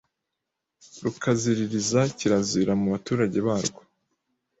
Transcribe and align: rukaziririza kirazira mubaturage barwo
rukaziririza 1.03 1.99
kirazira 2.17 2.71
mubaturage 2.81 3.37
barwo 3.47 3.81